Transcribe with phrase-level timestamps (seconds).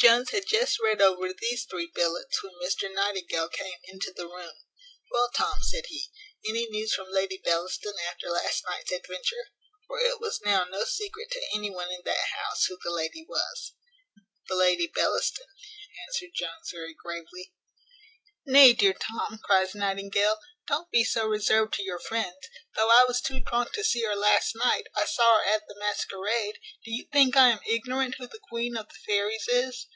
[0.00, 4.52] Jones had just read over these three billets when Mr Nightingale came into the room.
[5.10, 6.10] "Well, Tom," said he,
[6.46, 9.48] "any news from Lady Bellaston, after last night's adventure?"
[9.86, 13.24] (for it was now no secret to any one in that house who the lady
[13.26, 13.72] was).
[14.46, 15.46] "The Lady Bellaston?"
[16.06, 17.54] answered Jones very gravely.
[18.44, 20.36] "Nay, dear Tom," cries Nightingale,
[20.66, 22.46] "don't be so reserved to your friends.
[22.74, 25.78] Though I was too drunk to see her last night, I saw her at the
[25.78, 26.58] masquerade.
[26.84, 29.86] Do you think I am ignorant who the queen of the fairies is?"